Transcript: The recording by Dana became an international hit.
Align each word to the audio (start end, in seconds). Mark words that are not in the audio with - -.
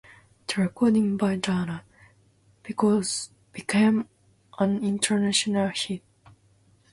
The 0.47 0.63
recording 0.63 1.15
by 1.15 1.35
Dana 1.35 1.83
became 2.63 4.07
an 4.57 4.83
international 4.83 5.71
hit. 5.75 6.01